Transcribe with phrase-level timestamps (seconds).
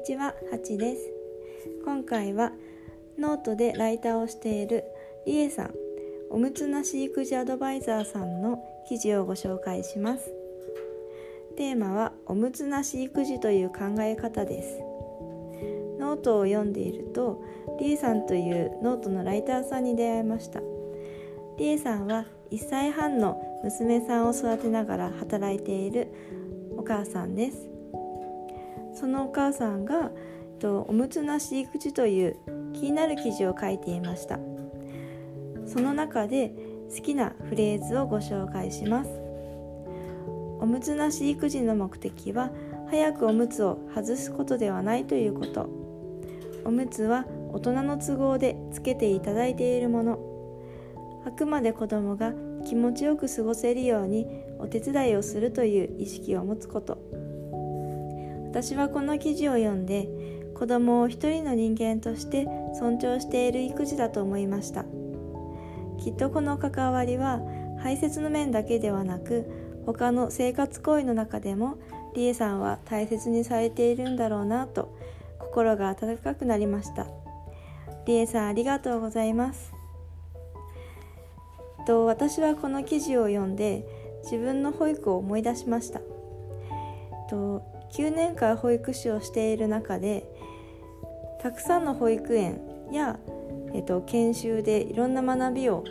[0.00, 1.12] にちは、はちです。
[1.84, 2.52] 今回は
[3.18, 4.82] ノートでライターをしている
[5.26, 5.74] りえさん、
[6.30, 10.32] おむつなし育児アドバイザーさんの記事をご紹介します。
[11.54, 14.78] テーマはおむつなし育児という考え方です。
[15.98, 17.44] ノートを読んでいると、
[17.78, 20.62] りえさんというノートのライターさんに出会いました。
[21.58, 26.08] りえさんは1歳半の娘さんを育てながら働いている
[26.78, 27.69] お母さんです
[29.00, 30.10] そのお母さんが
[30.60, 32.36] とおむつなし育児という
[32.74, 34.38] 気になる記事を書いていました。
[35.66, 36.52] その中で
[36.94, 39.10] 好きなフレーズをご紹介します。
[40.60, 42.50] おむつなし育児の目的は
[42.90, 45.70] 早くおむつを外すことではないということ。
[46.66, 50.18] おむつは大人の都合でつけていただいているもの。
[51.24, 52.34] あくまで子供が
[52.66, 54.26] 気持ちよく過ごせるように
[54.58, 56.98] お手伝いをするという意識を持つこと。
[58.50, 60.08] 私はこの記事を読んで
[60.54, 64.84] 子供を一人の人間として尊重している育児だと思いました。
[66.02, 67.40] きっとこの関わりは
[67.78, 69.48] 排泄の面だけではなく
[69.86, 71.78] 他の生活行為の中でも
[72.16, 74.98] りえさんは大切にされているんだろうなと
[75.38, 77.06] 心が温かくなりました。
[78.04, 79.72] りえさんありがとうございます。
[81.86, 83.86] と私はこの記事を読んで
[84.24, 86.00] 自分の保育を思い出しました。
[87.92, 90.28] 9年間保育士をしている中で
[91.40, 92.60] たくさんの保育園
[92.92, 93.18] や、
[93.74, 95.84] えっと、研修でいろんな学びを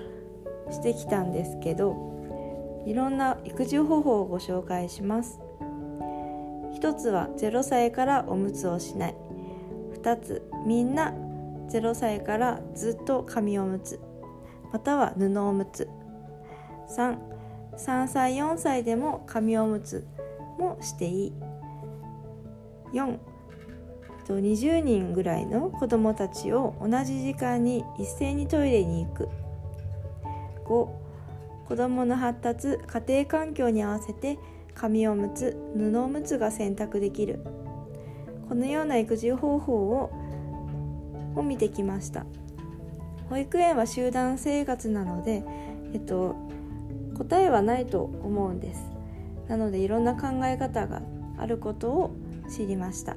[0.72, 5.40] してきたんですけどいろんな育児方法をご紹介します。
[6.74, 9.16] 一つは0歳からおむつをしない。
[10.02, 11.14] 2つみんな
[11.70, 14.00] 0歳からずっと紙おむつ。
[14.72, 15.90] または布おむつ。
[16.96, 20.08] 33歳4歳でも紙おむつ
[20.58, 21.49] もしていい。
[22.94, 23.18] 4
[24.28, 29.30] 20人ぐらいの子どもたちを同じ時間に一斉にトイレに行く。
[30.66, 30.88] 5
[31.68, 34.38] 子どもの発達家庭環境に合わせて
[34.76, 37.44] 紙おむつ布おむつが選択できる。
[38.48, 40.12] このような育児方法を
[41.36, 42.26] を見てきました。
[43.30, 45.44] 保育園は集団生活なので、
[45.94, 46.36] えっと、
[47.16, 48.90] 答えはないと思うんです。
[49.48, 51.02] なのでいろんな考え方が
[51.38, 52.16] あることを
[52.50, 53.16] 知りました。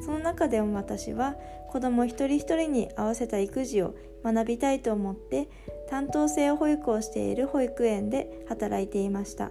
[0.00, 1.36] その中でも私は
[1.70, 3.94] 子ども一人一人に合わせた育児を
[4.24, 5.48] 学びたいと思って
[5.88, 9.50] 担当性保育をしている保育園で働いていました。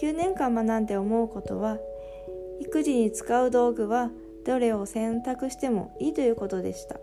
[0.00, 1.78] 9年間学んで思うことは
[2.60, 4.10] 育児に使う道具は
[4.44, 6.96] どれを選択してもいいということでした。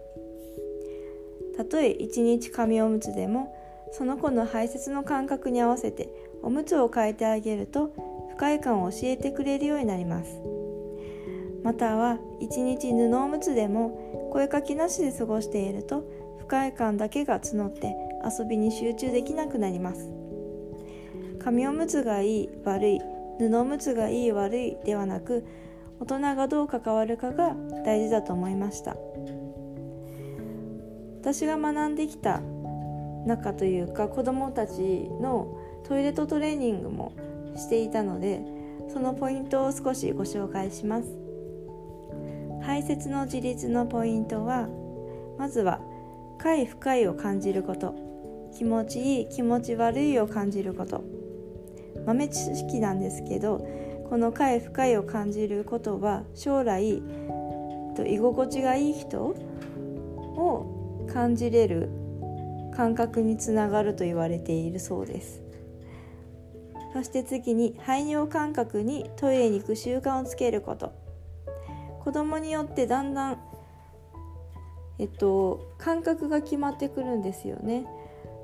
[1.56, 3.56] たとえ1日紙おむつでも
[3.92, 6.10] その子の排泄の感覚に合わせて
[6.42, 7.94] おむつを変えてあげると
[8.40, 10.42] 快感を教えてくれるようになります
[11.64, 16.04] または1日布おむつでも声かけなしで過ごしていると
[16.40, 20.10] 不快感だけが募って遊びに集中できなくなります
[21.44, 23.00] 紙おむつがいい悪い
[23.40, 25.46] 布おむつがいい悪いではなく
[26.00, 27.56] 大人がどう関わるかが
[27.86, 28.96] 大事だと思いました。
[31.20, 32.42] 私が学んできた
[33.26, 37.12] 中というか子どもたちのトイレットトレーニングも
[37.56, 38.42] していたので
[38.92, 41.18] そのポイントを少しご紹介します。
[42.62, 44.68] 排泄の自立のポイントは
[45.38, 45.80] まずは
[46.38, 47.96] 快不快を感じること。
[48.52, 51.04] 気持ちいい気持ち悪いを感じること。
[52.06, 53.60] 豆知識なんですけど
[54.10, 57.02] この快不快を感じることは将来
[57.96, 61.90] と居心地がいい人を感じれる
[62.76, 65.44] 感覚につながると言われているそうです。
[66.94, 70.94] そして次に排尿感覚にトイレに行く習慣をつけること。
[72.04, 73.38] 子供によってだんだん
[74.98, 77.86] えっと感覚が決まってくるんですよね。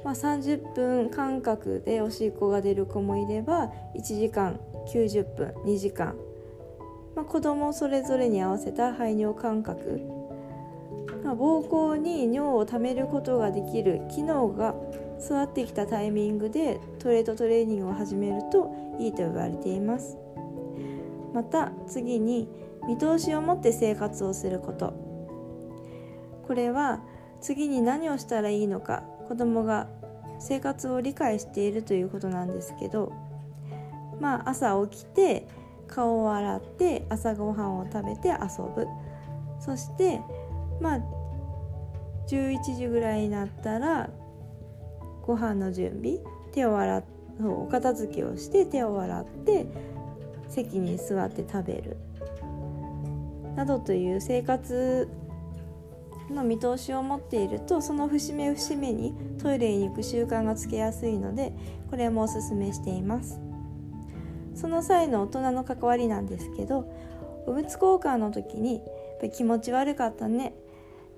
[0.03, 4.59] まあ、30分間隔でおしっこが出る子もいれば1時間
[4.93, 6.15] 90分2時間、
[7.15, 10.01] まあ、子供それぞれに合わせた排尿感覚。
[11.23, 14.75] まあ、膀胱に尿を溜めることができる機能が
[15.19, 20.17] 育ってきたタイミングでトレートトレーニングを始めるといいと言われています。
[21.33, 22.47] また次に
[22.87, 24.93] 見通しを持って生活をすること。
[26.47, 27.01] これは
[27.41, 29.87] 次に何をしたらいいのか子供が
[30.39, 33.11] 生活を理解しているということなんですけど
[34.19, 35.47] まあ朝起きて
[35.87, 38.87] 顔を洗って朝ごはんを食べて遊ぶ。
[39.59, 40.21] そして
[40.81, 40.99] まあ
[42.27, 44.09] 11時ぐらいになったら
[45.25, 46.19] ご飯の準備
[46.53, 47.03] 手を洗っ
[47.43, 49.65] お片付けをして手を洗って
[50.47, 51.97] 席に座って食べる。
[53.55, 55.07] などという生活
[56.29, 61.53] の見通しを持っているとその節目節目にトイレに行く習慣がつけやすいので
[61.89, 63.39] これもおすすめしています。
[64.55, 66.89] その際の大人の関わりなんですけど
[67.45, 68.81] おむつ交換の時に
[69.33, 70.53] 「気持ち悪かったね」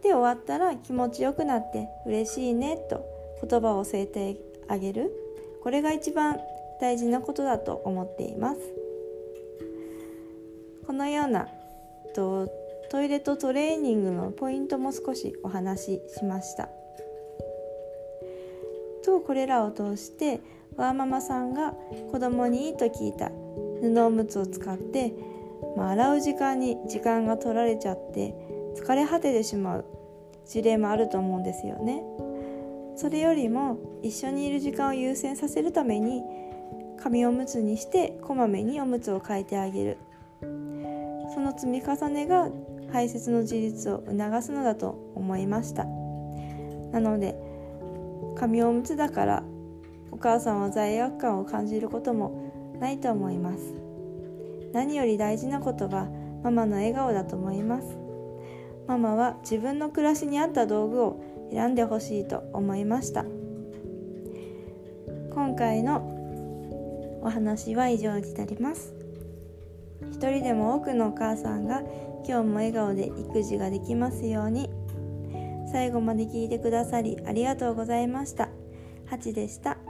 [0.02, 4.38] で終わったら気持ちよくなって嬉しいねと言葉を添えて
[4.68, 5.12] あげる。
[5.64, 6.40] これが一番
[6.80, 8.60] 大事なことだと思っています。
[10.86, 11.48] このような
[12.16, 12.48] と
[12.90, 16.70] トイレとトレーニングのポイントも少しお話ししました。
[19.04, 20.40] とこれらを通して
[20.76, 21.74] ワーママさんが
[22.12, 23.32] 子供にいいと聞いた
[23.82, 25.14] 布おむつを使って、
[25.76, 28.34] まあ、洗う時間に時間が取られちゃって
[28.76, 29.86] 疲れ果ててしまう
[30.46, 32.04] 事例もあると思うんですよね。
[32.98, 36.24] それよりも一緒にいる時間を優先させるために
[37.00, 39.98] 紙おむつにしてこまめにおむつを変えてあげる。
[40.42, 42.50] その積み重ねが
[42.92, 45.86] 排泄の自立を促すのだと思いました。
[46.92, 47.36] なので
[48.36, 49.44] 紙おむつだから
[50.12, 53.76] お母さんは罪悪感を感じることもないと思います。
[54.74, 56.08] 何より大事なことは
[56.44, 57.96] ママの笑顔だと思います。
[58.88, 63.26] ママは自分の暮らしに合った道具を選んでほしいと思いました
[65.34, 68.94] 今回のお話は以上になります
[70.12, 71.82] 一人でも多くのお母さんが
[72.28, 74.70] 今日も笑顔で育児ができますように
[75.72, 78.50] 最後まで聞いてくださりありがとうございました。
[79.10, 79.87] ハチでした。